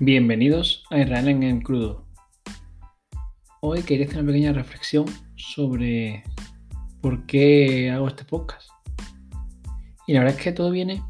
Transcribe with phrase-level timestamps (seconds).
[0.00, 2.04] Bienvenidos a Israel en el crudo.
[3.60, 6.22] Hoy quería hacer una pequeña reflexión sobre
[7.00, 8.70] por qué hago este podcast.
[10.06, 11.02] Y la verdad es que todo viene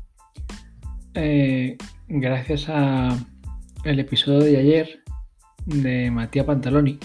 [1.12, 1.76] eh,
[2.08, 3.18] gracias al
[3.84, 5.02] episodio de ayer
[5.66, 6.98] de Matías Pantaloni.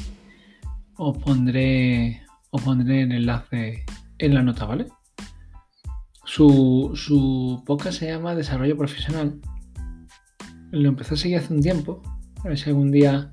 [0.95, 2.21] Os pondré,
[2.51, 3.83] os pondré el enlace
[4.19, 4.87] en la nota, ¿vale?
[6.23, 9.41] Su, su podcast se llama Desarrollo Profesional
[10.73, 12.01] lo empecé a seguir hace un tiempo.
[12.43, 13.31] A ver si algún día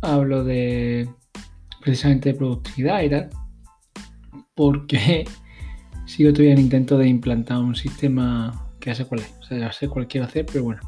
[0.00, 1.08] hablo de
[1.80, 3.30] precisamente de productividad y tal.
[4.54, 5.24] Porque
[6.06, 9.34] sigo todavía en intento de implantar un sistema que ya sé cuál es.
[9.40, 10.80] O sea, ya sé cuál quiero hacer, pero bueno.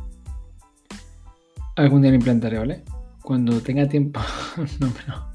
[1.76, 2.84] Algún día lo implantaré, ¿vale?
[3.22, 4.20] Cuando tenga tiempo.
[4.80, 5.28] no, pero.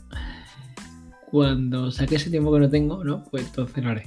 [1.30, 3.24] Cuando saque ese tiempo que no tengo, ¿no?
[3.26, 4.04] Pues entonces lo haré.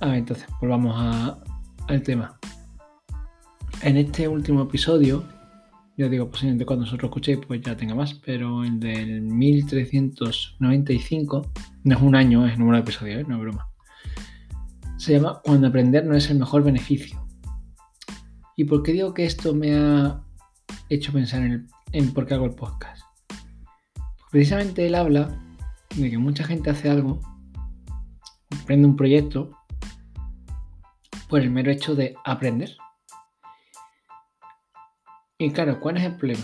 [0.00, 0.94] A ver, entonces, volvamos
[1.88, 2.38] al tema.
[3.86, 5.22] En este último episodio,
[5.96, 11.52] yo digo posiblemente cuando vosotros escuchéis pues ya tenga más, pero el del 1395,
[11.84, 13.24] no es un año, es el número de episodios, ¿eh?
[13.28, 13.68] no es broma.
[14.96, 17.24] Se llama Cuando aprender no es el mejor beneficio.
[18.56, 20.20] ¿Y por qué digo que esto me ha
[20.88, 23.04] hecho pensar en, en por qué hago el podcast?
[24.32, 25.40] precisamente él habla
[25.94, 27.20] de que mucha gente hace algo,
[28.50, 29.52] emprende un proyecto,
[31.28, 32.76] por el mero hecho de aprender
[35.38, 36.42] y claro, ¿cuál es el problema?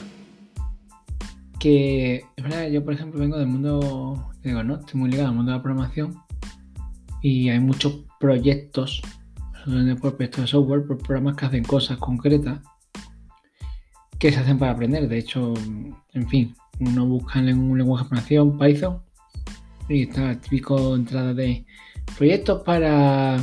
[1.59, 5.53] Que, verdad, yo por ejemplo vengo del mundo, digo, no, estoy muy ligado al mundo
[5.53, 6.15] de la programación
[7.23, 9.01] y hay muchos proyectos,
[10.01, 12.61] por proyectos de software, por programas que hacen cosas concretas
[14.19, 15.09] que se hacen para aprender.
[15.09, 15.55] De hecho,
[16.13, 19.03] en fin, uno busca en un lenguaje de programación, Python,
[19.89, 21.65] y está el típico entrada de
[22.17, 23.39] proyectos para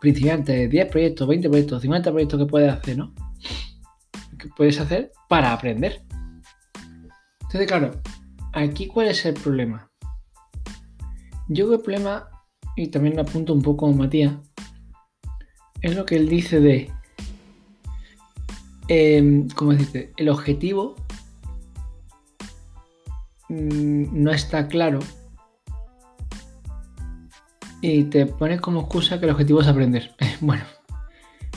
[0.00, 3.12] principiantes, 10 proyectos, 20 proyectos, 50 proyectos que puedes hacer, ¿no?
[4.56, 6.02] Puedes hacer para aprender.
[7.42, 8.00] Entonces, claro,
[8.52, 9.90] aquí cuál es el problema.
[11.48, 12.28] Yo que el problema,
[12.74, 14.34] y también lo apunto un poco a Matías,
[15.80, 16.90] es lo que él dice de,
[18.88, 20.12] eh, ¿cómo decirte?
[20.16, 20.96] El objetivo
[23.48, 24.98] mm, no está claro
[27.80, 30.14] y te pones como excusa que el objetivo es aprender.
[30.40, 30.64] bueno,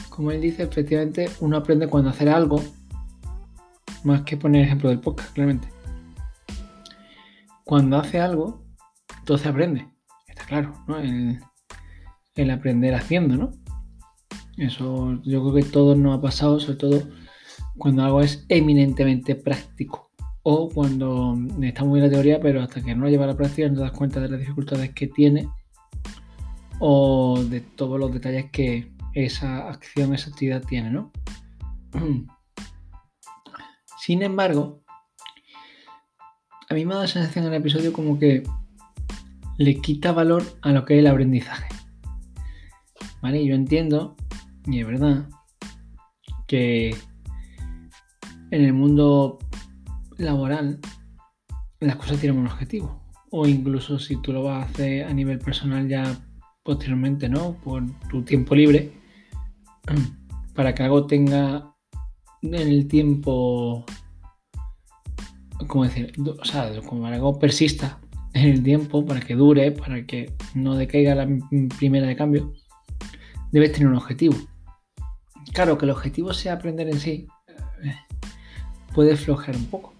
[0.09, 2.61] como él dice, efectivamente uno aprende cuando hacer algo,
[4.03, 5.67] más que poner ejemplo del podcast, claramente.
[7.63, 8.63] Cuando hace algo,
[9.19, 9.87] entonces aprende,
[10.27, 10.99] está claro, ¿no?
[10.99, 13.51] El, aprender haciendo, ¿no?
[14.57, 17.03] Eso yo creo que todo nos ha pasado, sobre todo
[17.77, 20.09] cuando algo es eminentemente práctico.
[20.41, 23.37] O cuando está muy en la teoría, pero hasta que no lo lleva a la
[23.37, 25.49] práctica no te das cuenta de las dificultades que tiene
[26.79, 31.11] o de todos los detalles que, esa acción, esa actividad tiene, ¿no?
[33.99, 34.81] Sin embargo,
[36.69, 38.43] a mí me da la sensación en el episodio como que
[39.57, 41.67] le quita valor a lo que es el aprendizaje.
[43.21, 43.45] ¿Vale?
[43.45, 44.15] Yo entiendo,
[44.65, 45.27] y es verdad,
[46.47, 46.95] que
[48.51, 49.39] en el mundo
[50.17, 50.79] laboral
[51.81, 53.03] las cosas tienen un objetivo.
[53.31, 56.17] O incluso si tú lo vas a hacer a nivel personal ya
[56.63, 57.53] posteriormente, ¿no?
[57.63, 58.93] Por tu tiempo libre,
[60.55, 61.68] para que algo tenga
[62.41, 63.85] en el tiempo,
[65.67, 66.13] ¿cómo decir?
[66.39, 67.99] O sea, como que algo persista
[68.33, 71.27] en el tiempo, para que dure, para que no decaiga la
[71.77, 72.53] primera de cambio,
[73.51, 74.35] debes tener un objetivo.
[75.53, 77.27] Claro, que el objetivo sea aprender en sí,
[77.83, 77.95] eh,
[78.93, 79.93] puede flojear un poco.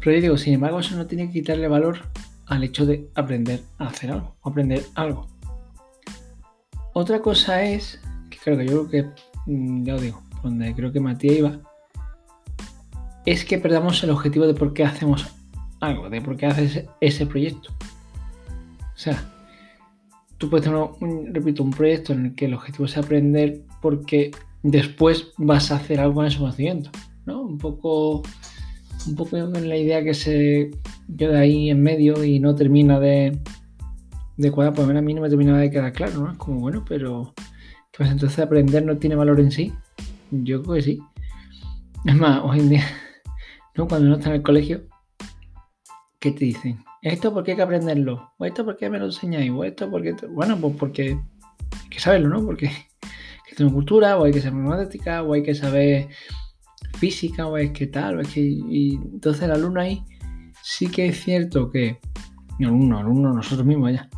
[0.00, 1.98] Pero yo digo, sin embargo, eso no tiene que quitarle valor
[2.46, 5.26] al hecho de aprender a hacer algo, aprender algo.
[6.92, 8.00] Otra cosa es
[8.42, 11.60] creo que yo creo que, mm, ya os digo, donde creo que Matías iba,
[13.26, 15.26] es que perdamos el objetivo de por qué hacemos
[15.80, 17.70] algo, de por qué haces ese proyecto.
[18.82, 19.22] O sea,
[20.38, 24.30] tú puedes tener, un, repito, un proyecto en el que el objetivo es aprender porque
[24.62, 26.90] después vas a hacer algo en ese conocimiento,
[27.26, 27.42] ¿no?
[27.42, 28.22] Un poco,
[29.06, 30.70] un poco en la idea que se
[31.16, 33.38] queda ahí en medio y no termina de,
[34.36, 36.32] de cuadrar, pues a mí no me termina de quedar claro, ¿no?
[36.32, 37.34] Es como, bueno, pero
[37.96, 39.72] pues entonces aprender no tiene valor en sí.
[40.30, 41.00] Yo creo que sí.
[42.04, 42.84] Es más, hoy en día,
[43.74, 43.86] ¿no?
[43.86, 44.82] cuando uno está en el colegio,
[46.18, 46.82] ¿qué te dicen?
[47.02, 48.32] ¿Esto por qué hay que aprenderlo?
[48.38, 49.50] ¿O esto por qué me lo enseñáis?
[49.50, 51.18] ¿O esto porque Bueno, pues porque
[51.82, 52.44] hay que saberlo, ¿no?
[52.44, 52.66] Porque
[53.02, 56.08] hay que tener cultura, o hay que saber matemática, o hay que saber
[56.98, 58.40] física, o es que tal, o es que...
[58.40, 60.04] Y entonces el alumno ahí
[60.62, 61.98] sí que es cierto que...
[62.58, 64.10] El alumno, alumno, nosotros mismos ya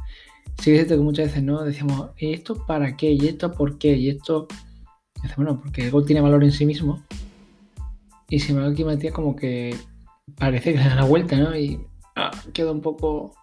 [0.59, 3.11] Sí es cierto que muchas veces no decimos, ¿y esto para qué?
[3.13, 3.97] ¿Y esto por qué?
[3.97, 4.47] ¿Y esto
[5.23, 7.03] dice, bueno, porque algo tiene valor en sí mismo.
[8.29, 9.77] Y sin embargo aquí Matías como que
[10.37, 11.57] parece que le da la vuelta, ¿no?
[11.57, 11.81] Y
[12.17, 13.35] ah, queda un poco...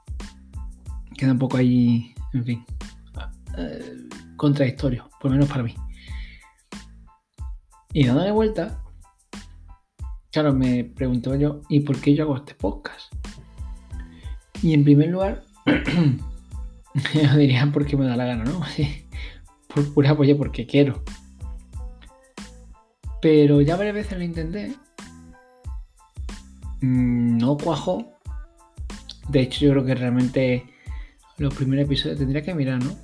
[1.17, 2.65] Queda un poco ahí, en fin,
[3.57, 5.75] eh, contradictorio, por lo menos para mí.
[7.91, 8.81] Y dándole vuelta,
[10.31, 13.13] claro, me pregunto yo, ¿y por qué yo hago este podcast?
[14.61, 15.43] Y en primer lugar,
[17.13, 18.61] yo diría porque me da la gana, ¿no?
[19.73, 21.03] por pura apoyo, porque quiero.
[23.21, 24.75] Pero ya varias veces lo intenté.
[26.81, 28.13] Mm, no cuajo.
[29.29, 30.65] De hecho, yo creo que realmente
[31.37, 32.95] los primeros episodios tendría que mirar, ¿no?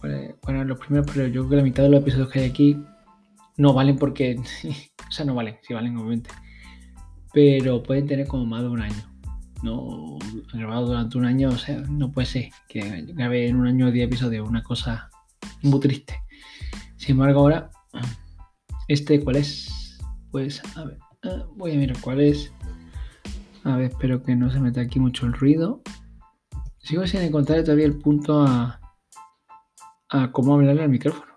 [0.43, 2.77] Bueno, los primeros, pero yo creo que la mitad de los episodios que hay aquí
[3.57, 4.37] no valen porque.
[5.07, 6.29] o sea, no valen, sí valen, obviamente.
[7.33, 9.11] Pero pueden tener como más de un año.
[9.63, 10.17] No
[10.53, 14.07] grabado durante un año, o sea, no puede ser que grabe en un año 10
[14.07, 15.09] episodios, una cosa
[15.61, 16.21] muy triste.
[16.97, 17.71] Sin embargo, ahora,
[18.87, 19.84] este, ¿cuál es?
[20.35, 22.51] Pues, a ver, eh, voy a mirar cuál es.
[23.63, 25.81] A ver, espero que no se meta aquí mucho el ruido.
[26.79, 28.81] Sigo sin encontrar todavía el punto a,
[30.33, 31.31] cómo hablarle al micrófono.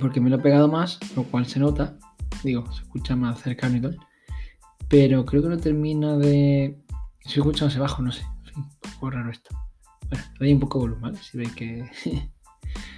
[0.00, 1.98] Porque me lo he pegado más, lo cual se nota.
[2.42, 3.98] Digo, se escucha más cercano y tal.
[4.88, 6.82] Pero creo que no termina de.
[7.20, 8.22] Se escucha más bajo, no sé.
[8.46, 9.54] En un poco raro esto.
[10.08, 11.18] Bueno, doy un poco de volumen, ¿vale?
[11.18, 11.84] Si veis que.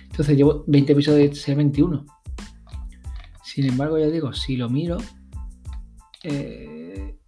[0.05, 2.20] Entonces llevo 20 episodios de 21.
[3.53, 4.99] Sin embargo, ya digo, si lo miro.
[6.23, 7.19] Eh,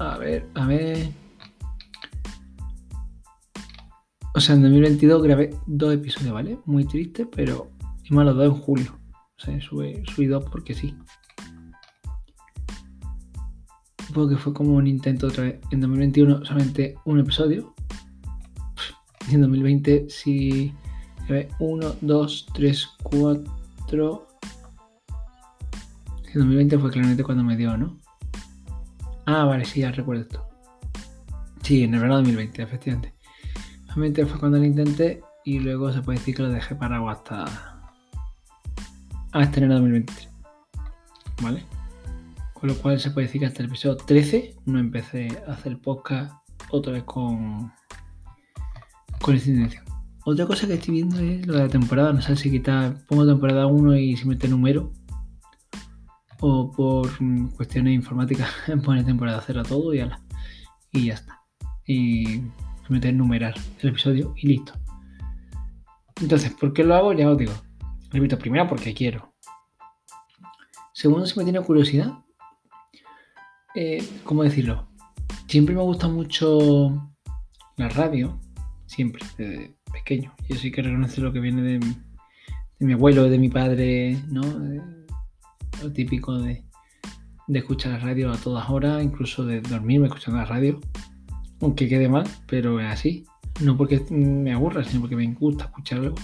[0.00, 1.08] a ver, a ver.
[4.34, 6.58] O sea, en 2022 grabé dos episodios, ¿vale?
[6.64, 7.70] Muy triste, pero
[8.10, 8.98] más los dos en julio.
[9.12, 10.92] O sea, subí, dos porque sí.
[14.08, 15.60] Supongo que fue como un intento otra vez.
[15.70, 17.72] En 2021 solamente un episodio.
[19.30, 20.74] Y en 2020 sí
[21.60, 24.33] 1, 2, 3, 4.
[26.34, 28.00] En 2020 fue claramente cuando me dio, ¿no?
[29.24, 30.48] Ah, vale, sí, ya recuerdo esto.
[31.62, 33.14] Sí, en el verano de 2020, efectivamente.
[33.86, 37.44] 2020 fue cuando lo intenté y luego se puede decir que lo dejé parado hasta.
[39.30, 40.28] hasta enero de 2023.
[41.40, 41.64] ¿Vale?
[42.52, 45.78] Con lo cual se puede decir que hasta el episodio 13 no empecé a hacer
[45.78, 46.32] podcast
[46.70, 47.72] otra vez con.
[49.20, 49.84] con esta intención.
[50.24, 52.12] Otra cosa que estoy viendo es lo de la temporada.
[52.12, 54.90] No sé si quitar, pongo temporada 1 y si mete número.
[56.40, 57.10] O por
[57.56, 58.50] cuestiones informáticas
[58.84, 60.20] pone temporada 0 a todo y ya,
[60.92, 61.40] y ya está.
[61.86, 62.42] Y
[62.88, 64.72] meter numerar el episodio y listo.
[66.20, 67.12] Entonces, ¿por qué lo hago?
[67.12, 67.52] Ya os digo.
[68.10, 69.34] Repito, primero porque quiero.
[70.92, 72.12] Segundo, si me tiene curiosidad.
[73.74, 74.88] Eh, ¿Cómo decirlo?
[75.48, 77.12] Siempre me gusta mucho
[77.76, 78.38] la radio.
[78.86, 80.32] Siempre, desde pequeño.
[80.48, 81.80] Yo sí que reconozco lo que viene de,
[82.78, 84.42] mi abuelo, de mi padre, ¿no?
[85.92, 86.64] Típico de,
[87.48, 90.80] escuchar la radio a todas horas, incluso de dormirme escuchando la radio.
[91.60, 93.24] Aunque quede mal, pero es así.
[93.62, 96.14] No porque me aburra, sino porque me gusta escucharlo.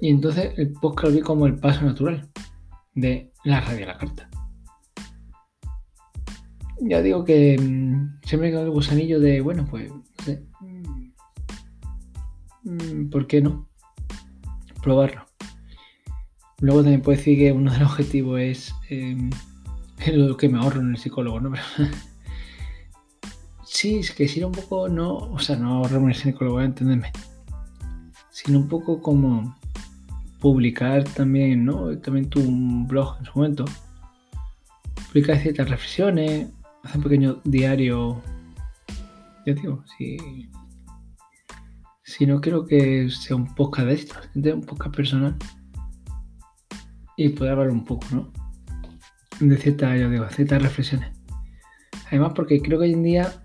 [0.00, 2.28] Y entonces el podcast lo vi como el paso natural
[2.94, 4.28] de la radio a la carta.
[6.80, 10.42] Ya digo que mm, siempre queda el gusanillo de, bueno, pues, no sé,
[12.64, 13.68] Mm, ¿por qué no?
[14.82, 15.26] Probarlo.
[16.62, 19.30] Luego también puedo decir que uno de los objetivos es em,
[20.12, 21.52] lo que me ahorro en el psicólogo, ¿no?
[23.66, 27.10] sí, es que si un poco, no, o sea, no ahorrarme en el psicólogo, entenderme,
[28.30, 29.56] sino un poco como
[30.38, 31.98] publicar también, ¿no?
[31.98, 32.40] También tu
[32.86, 33.64] blog en su momento,
[35.08, 36.48] publicar ciertas reflexiones,
[36.84, 38.22] hacer un pequeño diario,
[39.44, 40.48] ya digo, si
[42.04, 44.14] si no quiero que sea un podcast de esto,
[44.54, 45.36] un podcast personal
[47.24, 48.32] y poder hablar un poco, ¿no?
[49.40, 51.10] De ciertas, yo digo, ciertas reflexiones.
[52.08, 53.44] Además, porque creo que hoy en día,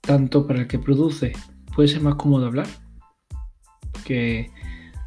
[0.00, 1.32] tanto para el que produce,
[1.74, 2.66] puede ser más cómodo hablar.
[3.92, 4.50] Porque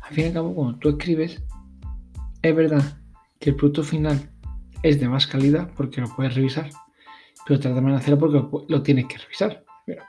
[0.03, 1.43] al fin y al cabo, cuando tú escribes,
[2.41, 3.00] es verdad
[3.39, 4.31] que el producto final
[4.84, 6.69] es de más calidad porque lo puedes revisar,
[7.45, 9.65] pero trata de hacerlo porque lo, tienes que revisar.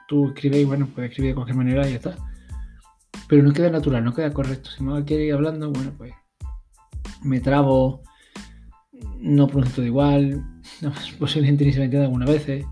[0.06, 2.16] tú escribes y bueno, puedes escribir de cualquier manera y ya está.
[3.28, 4.70] Pero no queda natural, no queda correcto.
[4.70, 6.12] Si me quiere ir hablando, bueno, pues
[7.26, 8.02] me trabo,
[9.18, 10.44] no pronuncio de igual,
[10.80, 12.64] no, posiblemente ni se me entienda algunas veces.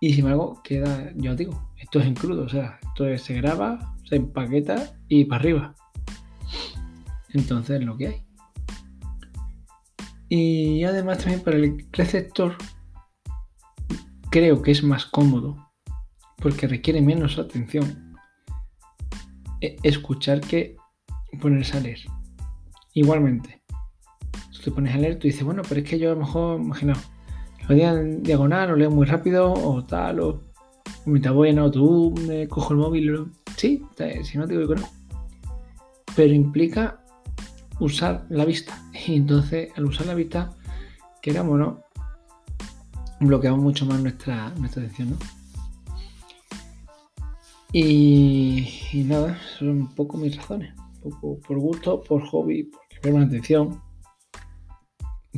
[0.00, 3.34] Y sin embargo, queda, yo os digo, esto es en crudo, o sea, esto se
[3.34, 5.74] graba, se empaqueta y para arriba.
[7.30, 8.24] Entonces, lo que hay.
[10.28, 12.56] Y además también para el receptor
[14.30, 15.70] creo que es más cómodo
[16.36, 18.16] porque requiere menos atención
[19.60, 20.76] e, escuchar que
[21.40, 22.00] ponerse a leer.
[22.94, 23.60] Igualmente,
[24.64, 26.94] te pones a leer, tú dices, bueno, pero es que yo a lo mejor, imagino,
[27.68, 30.40] lo leo en diagonal, lo leo muy rápido, o tal, o
[31.04, 33.84] mientras voy en autobús, me cojo el móvil, sí,
[34.22, 34.88] si no te digo que no.
[36.16, 37.04] Pero implica
[37.78, 38.80] usar la vista.
[39.06, 40.54] Y entonces, al usar la vista,
[41.20, 41.80] queramos no,
[43.20, 45.16] bloqueamos mucho más nuestra, nuestra atención, ¿no?
[47.76, 50.72] Y, nada, son un poco mis razones.
[51.02, 53.80] Un poco por gusto, por hobby, porque me la atención.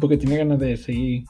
[0.01, 1.25] Porque tenía ganas de seguir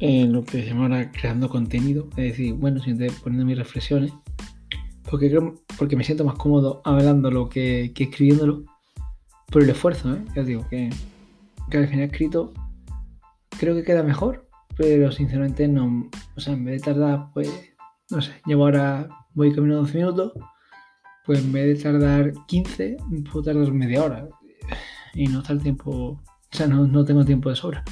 [0.00, 2.08] en lo que se llama ahora creando contenido.
[2.10, 4.12] Es decir, bueno, siempre poniendo mis reflexiones.
[5.08, 5.38] Porque,
[5.78, 8.64] porque me siento más cómodo hablándolo que, que escribiéndolo.
[9.50, 10.24] Por el esfuerzo, ¿eh?
[10.34, 10.90] Ya digo que,
[11.70, 12.52] que al final escrito
[13.58, 14.48] creo que queda mejor.
[14.76, 16.10] Pero sinceramente no.
[16.36, 17.48] O sea, en vez de tardar, pues
[18.10, 20.32] no sé, llevo ahora, voy caminando 12 minutos,
[21.26, 22.96] pues en vez de tardar 15,
[23.30, 24.28] puedo tardar media hora.
[25.14, 27.84] Y no está el tiempo, o sea, no, tengo tiempo de sobra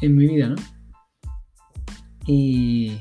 [0.00, 0.56] en mi vida, ¿no?
[2.26, 2.98] Y,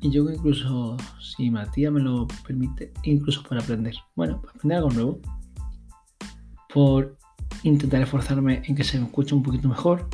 [0.00, 3.94] y yo incluso, si Matías me lo permite, incluso para aprender.
[4.14, 5.20] Bueno, para aprender algo nuevo.
[6.72, 7.16] Por
[7.62, 10.08] intentar esforzarme en que se me escuche un poquito mejor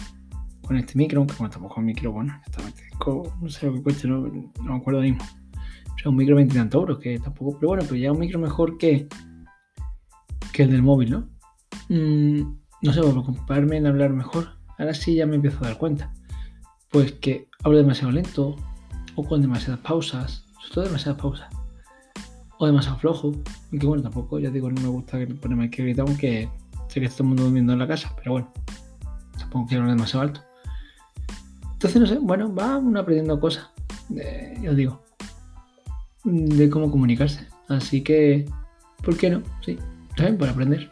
[0.62, 2.40] con este micro, aunque bueno, estamos con micro, bueno,
[3.40, 5.24] no sé lo que cueste, no, me acuerdo mismo.
[6.02, 8.76] Sea, un micro 20 tantos euros, que tampoco, pero bueno, pues ya un micro mejor
[8.76, 9.06] que,
[10.52, 11.28] que el del móvil, ¿no?
[11.88, 12.42] Mm,
[12.82, 16.12] no sé, por compararme en hablar mejor, ahora sí ya me empiezo a dar cuenta.
[16.90, 18.56] Pues que hablo demasiado lento,
[19.14, 21.48] o con demasiadas pausas, sobre todo demasiadas pausas,
[22.58, 23.32] o demasiado flojo,
[23.70, 26.48] aunque bueno, tampoco, ya digo, no me gusta ponerme aquí gritar, aunque
[26.88, 28.52] sé que está todo el mundo durmiendo en la casa, pero bueno,
[29.38, 30.40] tampoco quiero hablar demasiado alto.
[31.74, 33.70] Entonces, no sé, bueno, va uno aprendiendo cosas,
[34.10, 35.00] ya os digo,
[36.24, 37.46] de cómo comunicarse.
[37.68, 38.44] Así que,
[39.02, 39.42] ¿por qué no?
[39.64, 39.78] Sí,
[40.16, 40.90] también por aprender.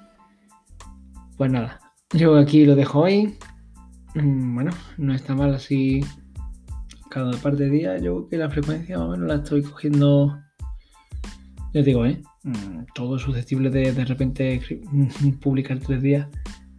[1.37, 1.80] Pues nada,
[2.12, 3.37] yo aquí lo dejo hoy.
[4.14, 6.00] Mm, bueno, no está mal así
[7.10, 7.99] cada parte de día.
[7.99, 10.38] Yo creo que la frecuencia más o menos la estoy cogiendo.
[11.72, 12.20] Les digo, ¿eh?
[12.42, 14.60] Mm, todo susceptible de de repente
[15.40, 16.28] publicar tres días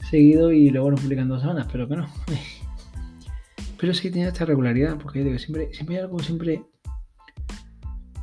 [0.10, 2.08] seguido y luego no publican dos semanas, pero que no.
[3.80, 6.62] Pero sí tiene esta regularidad, porque digo, siempre, siempre hay algo, siempre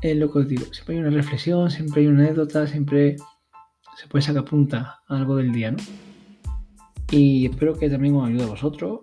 [0.01, 3.17] es lo que os digo, siempre hay una reflexión, siempre hay una anécdota, siempre
[3.97, 5.79] se puede sacar punta a algo del día, ¿no?
[7.11, 9.01] Y espero que también os ayude a vosotros,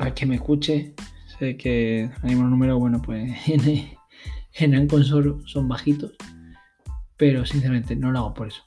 [0.00, 0.94] a que me escuche.
[1.38, 3.90] Sé que los números, bueno, pues en,
[4.54, 6.12] en Anconsor son bajitos,
[7.16, 8.62] pero sinceramente no lo hago por eso,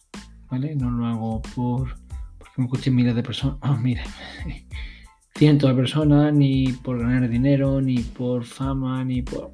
[0.49, 0.75] ¿vale?
[0.75, 1.95] No lo hago por
[2.37, 3.57] porque me escuchen miles de personas.
[3.63, 4.03] Oh, mire,
[5.35, 9.51] cientos de personas, ni por ganar dinero, ni por fama, ni por,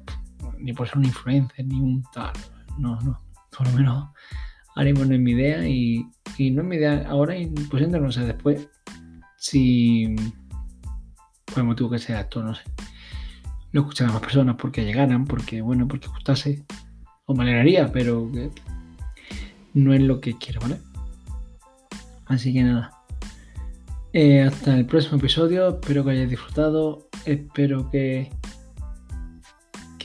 [0.58, 2.32] ni por ser un influencer, ni un tal.
[2.78, 3.20] No, no.
[3.56, 4.08] Por lo menos
[4.74, 6.06] haremos no es mi idea y,
[6.38, 8.68] no es mi idea ahora y pues no sé después
[9.38, 10.14] si
[11.46, 12.62] por el motivo que sea esto, no sé.
[13.72, 16.64] Lo escuchan más personas porque llegaran, porque bueno, porque gustase.
[17.26, 18.30] O me pero
[19.74, 20.78] no es lo que quiero, ¿vale?
[22.26, 22.92] Así que nada.
[24.12, 25.68] Eh, hasta el próximo episodio.
[25.68, 27.08] Espero que hayáis disfrutado.
[27.24, 28.30] Espero que.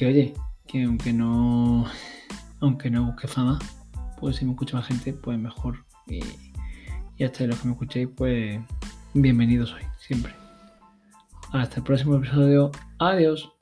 [0.02, 0.34] Que oye,
[0.66, 1.86] que aunque no.
[2.60, 3.60] Aunque no busque fama,
[4.20, 5.86] pues si me escucha más gente, pues mejor.
[6.08, 6.22] Y,
[7.18, 8.60] y hasta los que me escuchéis, pues
[9.14, 10.34] bienvenidos hoy, siempre.
[11.52, 12.72] Hasta el próximo episodio.
[12.98, 13.54] Adiós.